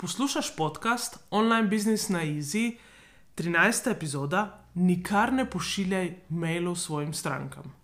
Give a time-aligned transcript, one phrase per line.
[0.00, 2.76] Poslušaj podcast Online Business na Easy,
[3.36, 3.90] 13.
[3.90, 7.74] epizoda, nikar ne pošiljaj mailov svojim strankam.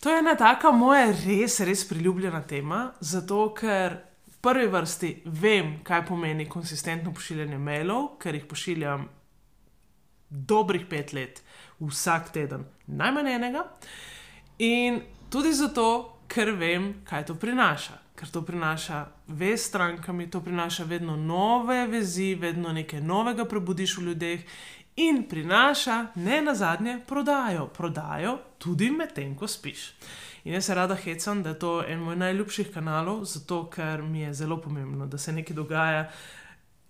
[0.00, 5.80] To je ena taka moja res, res priljubljena tema, zato ker v prvi vrsti vem,
[5.82, 9.08] kaj pomeni konsistentno pošiljanje mailov, ker jih pošiljam
[10.30, 11.42] dobrih pet let,
[11.80, 13.66] vsak teden, najmanj enega.
[14.58, 15.90] In tudi zato,
[16.30, 22.34] ker vem, kaj to prinaša ker to prinaša vez strankami, to prinaša vedno nove vezi,
[22.34, 24.40] vedno nekaj novega prebudiš v ljudeh
[24.96, 29.92] in prinaša ne na zadnje prodajo, prodajo tudi medtem, ko spiš.
[30.44, 34.20] In jaz se rada hecam, da je to en moj najljubših kanalov, zato ker mi
[34.20, 36.10] je zelo pomembno, da se nekaj dogaja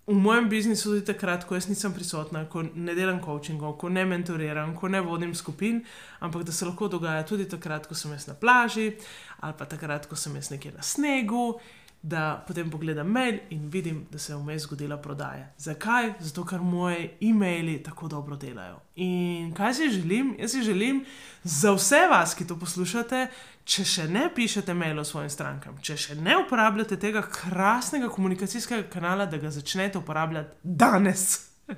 [0.06, 4.04] v mojem biznisu tudi takrat, ko jaz nisem prisotna, ko ne delam coachingov, ko ne
[4.06, 5.80] mentoriram, ko ne vodim skupin,
[6.20, 8.92] ampak da se lahko dogaja tudi takrat, ko sem jaz na plaži
[9.40, 11.58] ali pa takrat, ko sem jaz nekje na snegu
[12.06, 15.48] da potem pogledam mail in vidim, da se je vmes zgodila prodaja.
[15.58, 16.12] Zakaj?
[16.20, 18.78] Zato, ker moji e-maili tako dobro delajo.
[18.94, 20.36] In kaj si želim?
[20.38, 21.04] Jaz si želim
[21.42, 23.26] za vse vas, ki to poslušate,
[23.64, 29.26] če še ne pišete mailov svojim strankam, če še ne uporabljate tega krasnega komunikacijskega kanala,
[29.26, 31.26] da ga začnete uporabljati danes.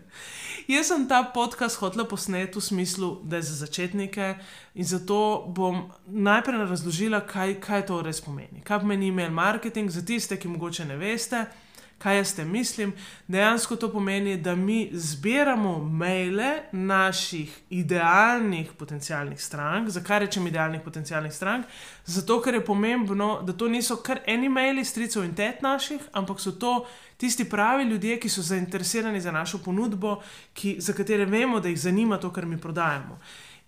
[0.69, 4.35] Jaz sem ta podcast hotel posneti v smislu, da je za začetnike
[4.75, 8.61] in zato bom najprej razložila, kaj, kaj to res pomeni.
[8.61, 11.47] Kaj pomeni email marketing za tiste, ki mogoče ne veste
[11.99, 12.93] kaj jaz te mislim.
[13.29, 19.89] Dejansko to pomeni, da mi zbiramo maile naših idealnih potencijalnih strank.
[19.89, 21.67] Zakaj rečem idealnih potencijalnih strank?
[22.05, 26.41] Zato, ker je pomembno, da to niso kar eni maili stricov in tet naših, ampak
[26.41, 26.87] so to
[27.19, 30.21] tisti pravi ljudje, ki so zainteresirani za našo ponudbo,
[30.55, 33.19] ki, za katere vemo, da jih zanima to, kar mi prodajamo.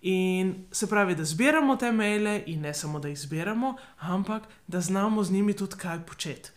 [0.01, 4.81] In se pravi, da zbiramo te maile, in ne samo, da jih zbiramo, ampak da
[4.81, 6.49] znamo z njimi tudi kaj početi.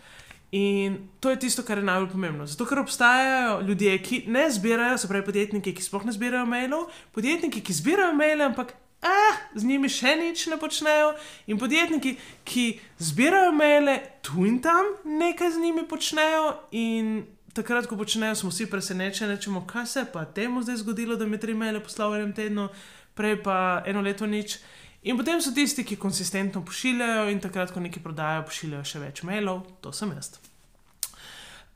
[0.54, 2.46] In to je tisto, kar je najbolj pomembno.
[2.46, 6.86] Zato, ker obstajajo ljudje, ki ne zbirajo, se pravi, podjetniki, ki sploh ne zbirajo mailov,
[7.12, 8.72] podjetniki, ki zbirajo maile, ampak
[9.04, 11.12] eh, z njimi še nič ne počnejo,
[11.46, 12.66] in podjetniki, ki
[12.98, 16.44] zbirajo maile, tu in tam nekaj z njimi počnejo.
[16.72, 21.26] In takrat, ko počnejo, smo vsi presenečeni, rečemo, kaj se pa temu zdaj zgodilo, da
[21.26, 22.68] mi tri maile poslal v enem tednu,
[23.14, 24.58] prej pa eno leto nič.
[25.04, 29.22] In potem so tisti, ki konsistentno pošiljajo, in takrat, ko nekaj prodajo, pošiljajo še več
[29.28, 30.32] mailov, to sem jaz.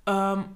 [0.09, 0.49] Um,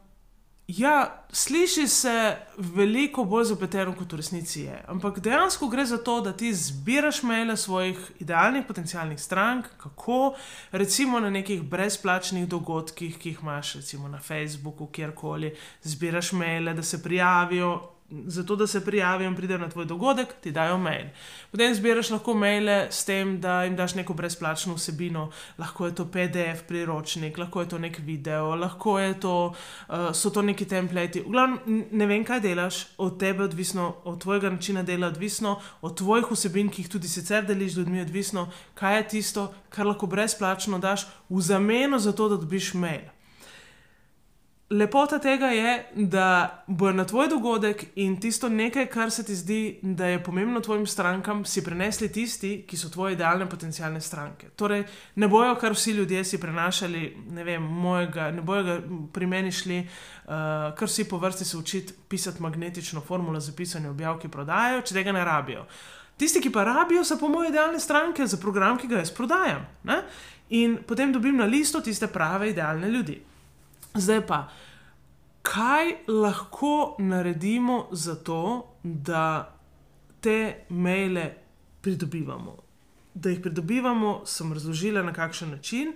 [0.68, 4.76] ja, sliši se veliko bolj zapleteno, kot v resnici je.
[4.88, 10.34] Ampak dejansko gre za to, da ti zbiraš maile svojih idealnih potencijalnih strank, kako
[10.72, 16.82] recimo na nekih brezplačnih dogodkih, ki jih imaš, recimo na Facebooku, kjerkoli, zbiraš maile, da
[16.82, 17.92] se prijavijo
[18.26, 21.06] zato da se prijavijo in pridejo na tvoj dogodek, ti dajo mail.
[21.50, 26.04] Potem zbiraš lahko maile s tem, da jim daš neko brezplačno vsebino, lahko je to
[26.04, 29.54] PDF priročnik, lahko je to nek video, lahko to,
[29.88, 31.20] uh, so to neki templeti.
[31.20, 35.96] V glavnem, ne vem, kaj delaš, od tebe odvisno, od tvojega načina dela odvisno, od
[35.96, 40.06] tvojih vsebin, ki jih tudi sicer deliš z ljudmi, odvisno, kaj je tisto, kar lahko
[40.06, 43.11] brezplačno daš v zameno za to, da dobiš mail
[44.72, 49.78] lepota tega je, da bo na tvoj dogodek in tisto nekaj, kar se ti zdi,
[49.82, 54.48] da je pomembno tvojim strankam, si prenesli tisti, ki so tvoje idealne potencijalne stranke.
[54.56, 54.84] Torej,
[55.16, 58.78] ne bojo kar vsi ljudje si prenašali, ne vem, mojega, ne bojo ga
[59.12, 60.30] pri meni šli, uh,
[60.78, 64.94] kar vsi po vrsti se učiti pisati magnetično formulo za pisanje objav, ki prodajajo, če
[64.94, 65.66] tega ne rabijo.
[66.16, 69.66] Tisti, ki pa rabijo, so po moje idealne stranke za program, ki ga jaz prodajam.
[69.84, 70.02] Ne?
[70.50, 73.20] In potem dobim na listo tiste prave idealne ljudi.
[73.94, 74.48] Zdaj pa,
[75.42, 79.54] kaj lahko naredimo za to, da
[80.20, 81.34] te maile
[81.80, 82.56] pridobivamo?
[83.14, 85.92] Da jih pridobivamo, sem razložila na kakšen način,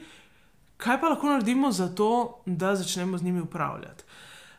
[0.77, 4.05] kaj pa lahko naredimo za to, da začnemo z njimi upravljati.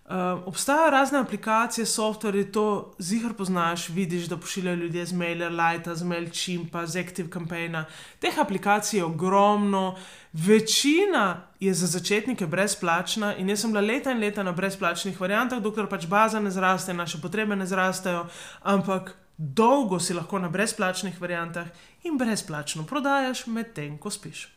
[0.10, 6.04] Um, obstajajo razne aplikacije, softverji, to zihar poznaš, vidiš, da pošiljajo ljudje z MailerLite, z
[6.04, 7.86] MailChimpa, z Active Campaigna.
[8.20, 9.98] Teh aplikacij je ogromno,
[10.34, 15.60] večina je za začetnike brezplačna in jaz sem bila leta in leta na brezplačnih variantah,
[15.60, 18.26] dokler pač baza ne zraste, naše potrebe ne zrastejo,
[18.64, 21.68] ampak dolgo si lahko na brezplačnih variantah
[22.04, 24.48] in brezplačno prodajaš, medtem ko spiš.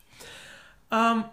[0.91, 1.23] Um,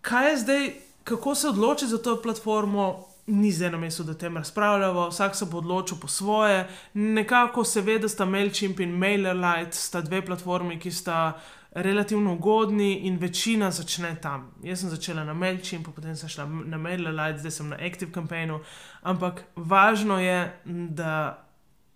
[0.00, 0.70] kaj je zdaj,
[1.04, 3.13] kako se odločiti za to platformo?
[3.26, 6.68] Ni zdaj na mestu, da tem razpravljamo, vsak se bo odločil po svoje.
[6.94, 11.40] Nekako se ve, da sta MailChimp in MailerLite sta dve platformi, ki sta
[11.74, 14.52] relativno ugodni in večina začne tam.
[14.62, 18.60] Jaz sem začela na MailChimp, potem sem šla na MailerLite, zdaj sem na Active Campaignu,
[19.02, 21.43] ampak važno je, da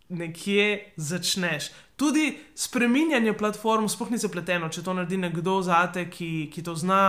[0.09, 1.71] nekje začneš.
[1.97, 7.01] Tudi spreminjanje platform, sploh ni zapleteno, če to naredi nekdo zate, ki, ki to zna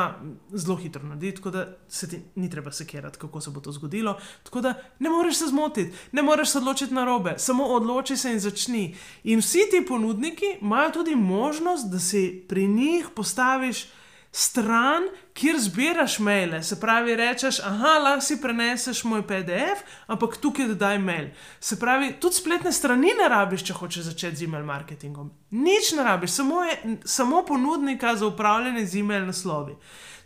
[0.50, 4.16] zelo hitro narediti, tako da se ti ni treba sekirati, kako se bo to zgodilo.
[4.44, 8.34] Tako da ne moreš se zmotiti, ne moreš se odločiti na robe, samo odloči se
[8.34, 8.84] in začni.
[9.24, 13.86] In vsi ti ponudniki imajo tudi možnost, da si pri njih postaviš
[14.32, 15.04] stran,
[15.34, 16.64] kjer zbiraš maile.
[16.64, 21.30] Se pravi, rečeš, ah, lahko si preneseš moj PDF, ampak tukaj dodaj mail.
[21.60, 25.32] Se pravi, tudi spletne strani ne rabiš, če hočeš začeti z e-mail marketingom.
[25.52, 29.76] Nič ne rabiš, samo, je, samo ponudnika za upravljanje z e-mail naslovi.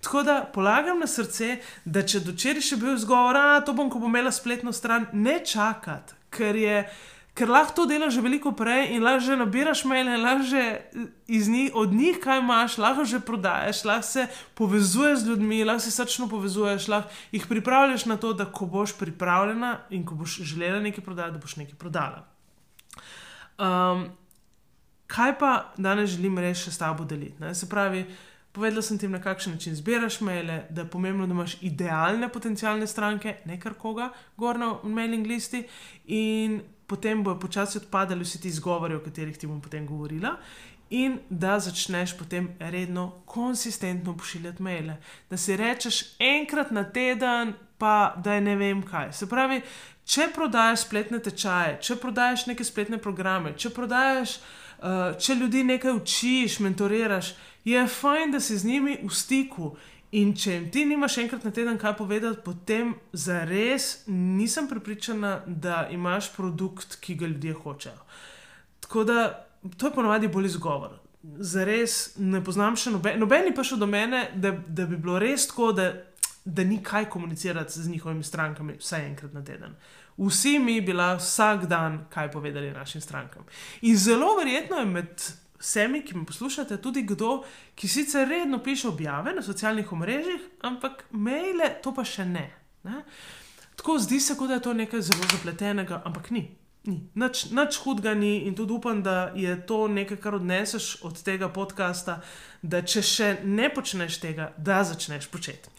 [0.04, 4.02] Tako da polagam na srce, da če dočeri še bil zgovor, da to bom, ko
[4.04, 6.82] bom imela spletno stran, ne čakati, ker je
[7.34, 10.64] ker lahko to delaš že veliko prej in lahko že nabiraš maile, lahko že
[11.28, 15.80] iz njih, od njih kaj imaš, lahko že prodajaš, lahko se povezuješ z ljudmi, lahko
[15.80, 20.42] se srčno povezuješ, lahko jih pripravljaš na to, da ko boš pripravljena in ko boš
[20.42, 22.28] želela nekaj prodati, da boš nekaj prodala.
[23.58, 24.10] Um,
[25.08, 27.42] kaj pa danes želim reči s tabo deliti?
[27.42, 27.56] Ne?
[27.56, 28.06] Se pravi,
[28.52, 32.88] povedala sem ti, na kakšen način zbiraš maile, da je pomembno, da imaš idealne potencijalne
[32.88, 35.66] stranke, ne kar koga, gor na mailing listi.
[36.06, 40.36] In potem bojo počasi odpadali vsi ti izgovori, o katerih ti bom potem govorila.
[40.90, 44.98] In da začneš potem redno, konsistentno pošiljati maile.
[45.30, 49.14] Da si rečeš enkrat na teden, pa da je ne vem kaj.
[49.14, 49.62] Se pravi,
[50.06, 55.98] če prodajaš spletne tečaje, če prodajaš neke spletne programe, če prodajaš, uh, če ljudi nekaj
[55.98, 57.34] učiš, mentoriraš,
[57.66, 59.74] je fajn, da si z njimi v stiku
[60.14, 65.40] In če jim ti nimaš enkrat na teden kaj povedati, potem za res nisem prepričana,
[65.48, 68.06] da imaš produkt, ki ga ljudje hočejo.
[68.86, 69.24] Tako da
[69.78, 71.00] to je ponovadi bolj izgovor.
[71.24, 75.18] Za res ne poznam še nobene, nobeni pa še do mene, da, da bi bilo
[75.24, 75.90] res tako, da,
[76.46, 79.74] da ni kaj komunicirati z njihovimi strankami, vsaj enkrat na teden.
[80.20, 83.48] Vsi mi bila vsak dan kaj povedali našim strankam.
[83.82, 85.32] In zelo verjetno je med
[85.64, 87.44] vsemi, ki me poslušate, tudi kdo,
[87.76, 92.50] ki sicer redno piše objave na socialnih omrežjih, ampak maile to pa še ne.
[92.84, 93.04] ne?
[93.80, 96.44] Tako zdi se, da je to nekaj zelo zapletenega, ampak ni.
[96.84, 96.98] Ni.
[97.16, 101.48] Nač, nač hudega ni in tudi upam, da je to nekaj, kar odneseš od tega
[101.48, 102.18] podcasta,
[102.62, 105.72] da če še ne počneš tega, da začneš početi.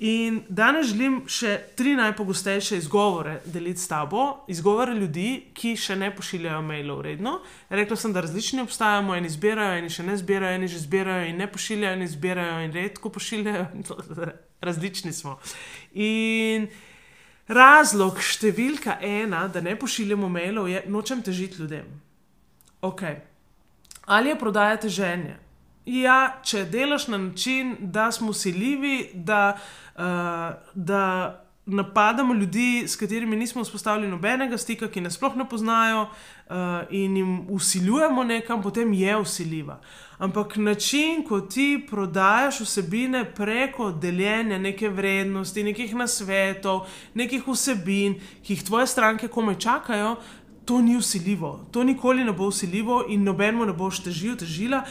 [0.00, 6.08] In danes želim še tri najpogostejše izgovore deliti s tabo, izgovore ljudi, ki še ne
[6.16, 7.34] pošiljajo mailov redno.
[7.68, 11.40] Rekla sem, da različni obstajamo, eni zbirajo, eni še ne zbirajo, eni že zbirajo in
[11.40, 13.66] ne pošiljajo, eni zbirajo in redko pošiljajo.
[14.68, 15.38] Različni smo.
[15.96, 16.68] In
[17.50, 21.88] razlog številka ena, da ne pošiljamo mailov, je, nočem težiti ljudem.
[22.86, 23.02] Ok.
[24.06, 25.36] Ali je prodajate ženje?
[25.90, 29.56] Ja, če delaš na način, da smo usiljivi, da,
[29.96, 31.04] uh, da
[31.70, 36.56] napadamo ljudi, s katerimi nismo vzpostavili nobenega stika, ki nas sploh ne poznajo, uh,
[36.90, 39.80] in jim usiljujemo nekam, potem je usiljiva.
[40.18, 48.52] Ampak način, ko ti prodajaš vsebine preko deljenja neke vrednosti, nekih nasvetov, nekih vsebin, ki
[48.52, 50.16] jih tvoje stranke komaj čakajo,
[50.64, 51.66] to ni usiljivo.
[51.70, 54.84] To nikoli ne bo usiljivo in nobenemu ne boš težil, težila.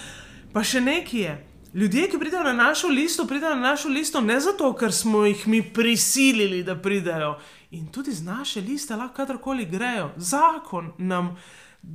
[0.54, 1.36] Pa še nekaj je.
[1.74, 5.48] Ljudje, ki pridejo na našo listo, pridejo na našo listo ne zato, ker smo jih
[5.48, 7.36] mi prisilili, da pridejo.
[7.72, 10.10] In tudi z naše liste lahko kadarkoli grejo.
[10.18, 11.38] Zakon nam,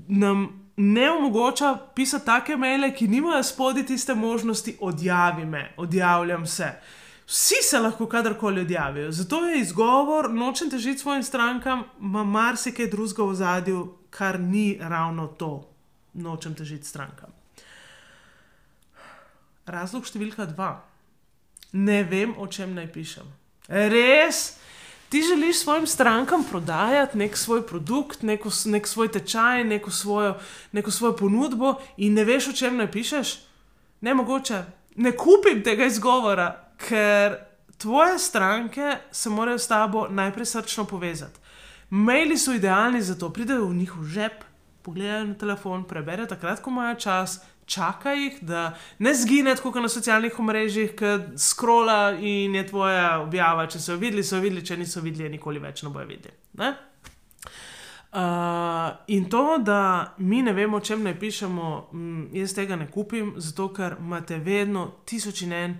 [0.09, 6.73] nam ne omogoča pisati take maile, ki nimajo spodaj tiste možnosti, odjavi me, odjavljam se.
[7.27, 9.13] Vsi se lahko kadarkoli odjavijo.
[9.13, 15.27] Zato je izgovor, nočem težiti svojim strankam, ima marsikaj drugega v zadju, kar ni ravno
[15.27, 15.71] to,
[16.13, 17.34] nočem težiti strankam.
[19.67, 20.75] Razlog številka dva.
[21.73, 23.27] Ne vem, o čem naj pišem.
[23.69, 24.59] Res,
[25.09, 30.35] ti želiš svojim strankam prodajati nek svoj produkt, neko, nek svoj tečaj, neko svojo,
[30.73, 33.35] neko svojo ponudbo in ne veš, o čem naj pišeš?
[34.05, 34.65] Ne mogoče.
[34.97, 37.41] Ne kupim tega izgovora, ker
[37.81, 41.41] tvoje stranke se morajo s tabo najprej srčno povezati.
[41.91, 44.45] Maili so idealni za to, pridejo v njihov žep,
[44.83, 48.65] pogledajo na telefon, preberejo takrat, ko imajo čas, čakaj jih, da
[48.99, 53.67] ne zgine tako na socialnih omrežjih, ki skrola in je tvoja objava.
[53.67, 56.37] Če so jo videli, so jo videli, če niso videli, nikoli več ne bojo videli.
[56.61, 56.75] Ne?
[58.15, 63.33] Uh, in to, da mi ne vemo, čem naj pišemo, m, jaz tega ne kupim,
[63.43, 65.75] zato ker imate vedno tisoč in en,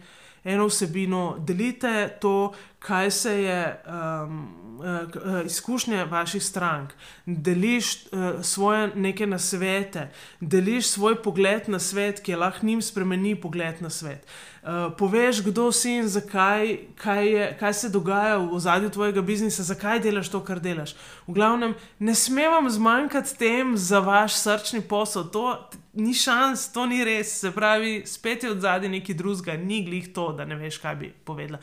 [0.45, 2.51] eno vsebino, delite to,
[2.85, 6.93] kaj se je um, uh, izkušnje vaših strank,
[7.27, 10.11] deliš uh, svoje neke nasvete,
[10.41, 14.27] deliš svoj pogled na svet, ki lahko njim spremeni pogled na svet.
[14.63, 19.63] Uh, poveš, kdo si in zakaj, kaj, je, kaj se dogaja v zadju tvojega biznisa,
[19.63, 20.95] zakaj delaš to, kar delaš.
[21.27, 25.29] V glavnem, ne sme vam zmanjkati tem za vaš srčni posel.
[25.33, 27.41] To ni šans, to ni res.
[27.41, 30.97] Se pravi, spet je od zadaj neki drugega, ni glih to, da ne veš, kaj
[30.97, 31.61] bi povedala.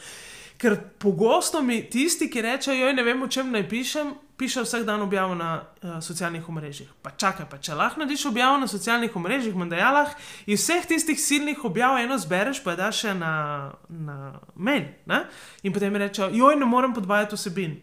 [0.62, 5.02] Ker pogosto mi tisti, ki rečejo, ne vem, o čem naj pišem, pišejo vsak dan
[5.02, 6.90] objavo na uh, socialnih omrežjih.
[7.02, 10.62] Pa čakaj, pa če lahko narediš objavo na socialnih omrežjih, manj da je lahko iz
[10.62, 13.34] vseh tistih silnih objav eno zbereš, pa daš še na,
[13.90, 14.18] na.
[14.62, 15.24] Ne?
[15.66, 17.80] In potem rečejo, joj, ne morem podvajati vsebin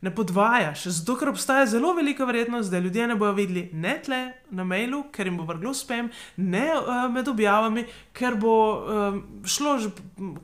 [0.00, 4.20] ne podvajaš, zato ker obstaja zelo velika verjetnost, da ljudje ne bodo videli ne tle
[4.50, 7.84] na mailu, ker jim bo vrglo spam, ne uh, med objavami,
[8.16, 9.76] ker bo um, šlo,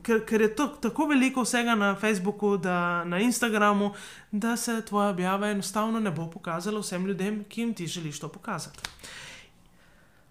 [0.05, 3.93] ker, ker je to, tako veliko vsega na Facebooku, da na Instagramu,
[4.31, 8.29] da se tvoja objava enostavno ne bo pokazala vsem ljudem, ki jim ti želiš to
[8.29, 8.85] pokazati.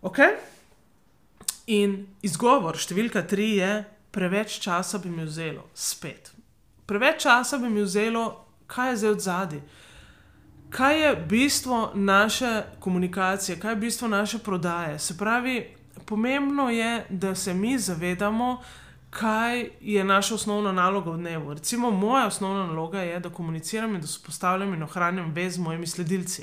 [0.07, 0.23] Ok?
[1.67, 6.31] In izgovor številka tri je, preveč časa bi mi vzelo, spet.
[6.87, 9.61] Preveč časa bi mi vzelo kaj je zdaj od zadaj.
[10.71, 14.99] Kaj je bistvo naše komunikacije, kaj je bistvo naše prodaje?
[14.99, 18.63] Se pravi, pomembno je, da se mi zavedamo,
[19.11, 21.55] kaj je naša osnovna naloga v dnevu.
[21.55, 25.87] Recimo, moja osnovna naloga je, da komuniciram in da spostavljam in ohranjam vez z mojimi
[25.87, 26.43] sledilci.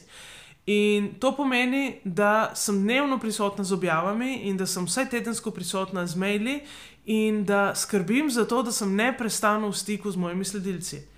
[0.66, 6.08] In to pomeni, da sem dnevno prisotna z objavami in da sem vsaj tedensko prisotna
[6.08, 6.62] z maili
[7.06, 11.13] in da skrbim za to, da sem neprestano v stiku z mojimi sledilci.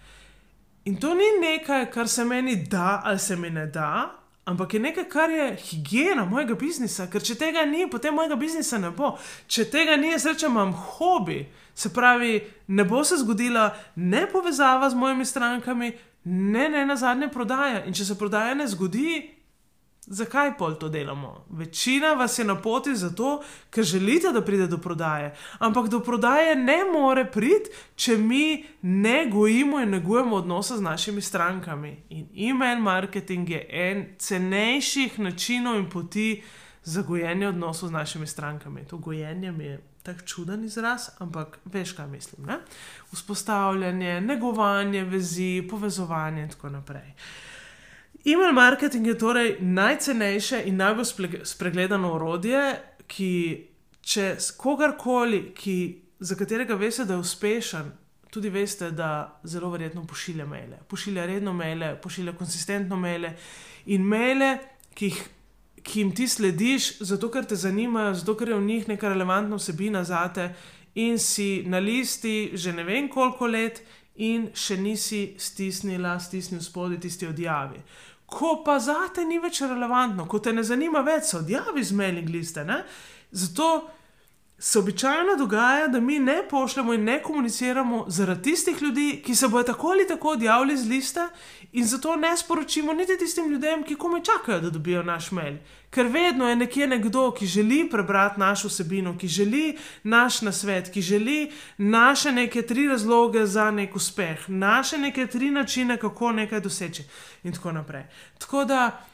[0.85, 4.11] In to ni nekaj, kar se meni da ali se mi ne da,
[4.45, 7.07] ampak je nekaj, kar je higiena mojega biznisa.
[7.09, 9.15] Ker če tega ni, potem mojega biznisa ne bo.
[9.47, 11.39] Če tega ni, jaz rečem, imam hobi.
[11.75, 12.37] Se pravi,
[12.67, 15.89] ne bo se zgodila ne povezava z mojimi strankami,
[16.23, 17.81] ne, ne na zadnje prodaja.
[17.85, 19.23] In če se prodaja ne zgodi,
[20.07, 21.45] Zakaj pol to delamo?
[21.49, 25.35] Večina vas je na poti zato, ker želite, da pride do prodaje.
[25.59, 31.21] Ampak do prodaje ne more priti, če mi ne gojimo in negujemo odnosa z našimi
[31.21, 32.03] strankami.
[32.09, 36.43] In e-mail marketing je en cenejših načinov in poti
[36.83, 38.85] za gojenje odnosov z našimi strankami.
[38.85, 42.45] To gojenje mi je tako čuden izraz, ampak veš, kaj mislim.
[42.45, 42.59] Ne?
[43.11, 47.13] Vzpostavljanje, negovanje vezi, povezovanje in tako naprej.
[48.25, 52.61] E-mail marketing je torej najcenejše in najbolj spregledano orodje,
[53.05, 53.33] ki
[54.01, 55.75] če kogarkoli, ki,
[56.19, 57.91] za katerega veste, da je uspešen,
[58.33, 59.09] tudi veste, da
[59.45, 60.79] zelo verjetno pošilja maile.
[60.89, 63.35] Pošilja redno maile, pošilja konsistentno maile
[63.93, 64.55] in maile,
[64.97, 65.21] ki, jih,
[65.85, 69.61] ki jim ti slediš, zato ker te zanimajo, zato ker je v njih neka relevantna
[69.61, 70.47] vsebina zate
[70.95, 73.83] in si na listi že ne vem koliko let.
[74.15, 77.81] In še nisi stisnila, stisnil spodaj tisti odjavi
[78.25, 81.97] ko pa za te ni več relevantno, ko te ne zanima več, se odjavi z
[81.97, 82.65] mailing liste.
[82.65, 82.81] Ne?
[83.31, 83.69] Zato
[84.57, 89.47] se običajno dogaja, da mi ne pošljemo in ne komuniciramo zaradi tistih ljudi, ki se
[89.47, 91.27] bodo tako ali tako odjavili z liste,
[91.71, 95.57] in zato ne sporočimo niti tistim ljudem, ki komaj čakajo, da dobijo naš mail.
[95.89, 101.01] Ker vedno je nekje nekdo, ki želi prebrati našo vsebino, ki želi naš nasvet, ki
[101.01, 107.03] želi naše neke tri razloge za nek uspeh, naše neke tri načine, kako nekaj doseči,
[107.43, 108.03] in tako naprej.
[108.39, 109.05] Tako da.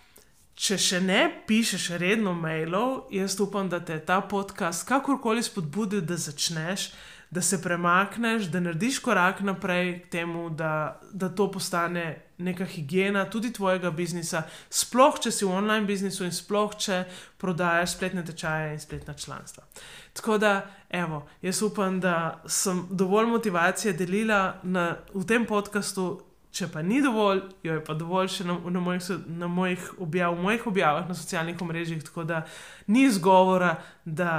[0.62, 6.14] Če še ne pišeš redno mailov, jaz upam, da te ta podcast kakorkoli spodbudi, da
[6.22, 6.92] začneš,
[7.34, 12.06] da se premakneš, da narediš korak naprej k temu, da, da to postane
[12.38, 17.04] neka higiena tudi tvojega biznisa, sploh če si v online biznisu in sploh če
[17.42, 19.66] prodajaš spletne tečaje in spletna članstva.
[20.14, 20.56] Tako da,
[20.94, 26.12] evo, jaz upam, da sem dovolj motivacije delila na, v tem podkastu
[26.52, 30.36] če pa ni dovolj, jo je pa dovolj še na, na, mojih, na mojih, objav,
[30.36, 32.04] mojih objavah na socialnih mrežah.
[32.04, 32.44] Tako da
[32.92, 34.34] ni izgovora, da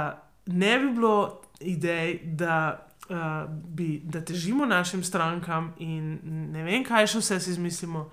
[0.45, 6.19] ne bi bilo idej, da, uh, bi, da težimo našim strankam in
[6.53, 8.07] ne vem, kaj še vse si izmislimo.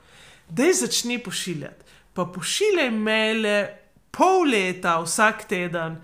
[0.49, 1.99] Da je začni pošiljati.
[2.17, 3.57] Pa pošiljaj maile
[4.11, 6.01] pol leta, vsak teden,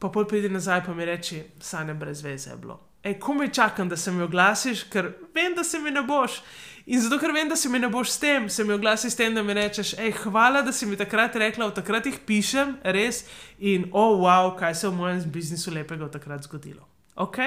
[0.00, 3.88] pa pol pridi nazaj in mi reči, sanje brez veze je bilo Ej, komaj čakam,
[3.88, 6.40] da se mi oglasiš, ker vem, da se mi ne boš.
[6.86, 9.18] In zato, ker vem, da se mi ne boš s tem, se mi oglasi s
[9.18, 12.76] tem, da mi rečeš, hej, hvala, da si mi takrat rekla, od takrat jih pišem,
[12.94, 13.24] res.
[13.58, 16.86] In o, oh, wow, kaj se je v mojem biznisu lepega od takrat zgodilo.
[17.18, 17.38] Ok,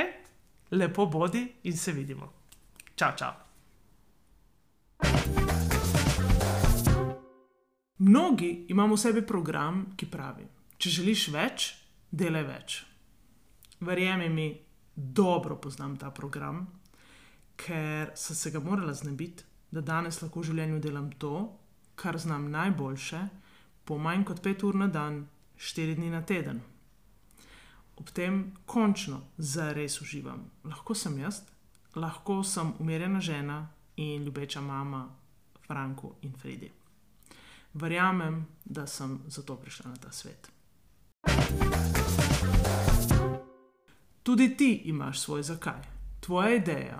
[0.76, 2.28] lepo bodi in se vidimo.
[3.00, 3.32] Čau, čau.
[8.04, 11.70] Mnogi imamo v sebi program, ki pravi: Če želiš več,
[12.12, 12.78] delaj več.
[13.88, 14.52] Verjemi mi,
[14.96, 16.66] dobro poznam ta program,
[17.60, 21.34] ker sem se ga morala znebiti, da danes lahko v življenju delam to,
[22.00, 23.22] kar znam najboljše,
[23.86, 25.26] po manj kot pet ur na dan,
[25.58, 26.64] štiri dni na teden.
[28.00, 30.48] Ob tem končno zares uživam.
[30.64, 31.44] Lahko sem jaz,
[31.96, 33.62] lahko sem umirjena žena
[33.98, 35.10] in ljubeča mama
[35.68, 36.72] Franko in Fredi
[37.74, 40.52] verjamem, da sem zato prišla na ta svet.
[44.24, 45.82] Tudi ti imaš svoj zakaj.
[46.20, 47.00] Tvoja ideja,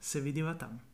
[0.00, 0.87] Se vidiva tam.